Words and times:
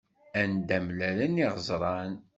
Anda 0.41 0.77
mlalen 0.85 1.39
yiɣeẓṛan. 1.41 2.13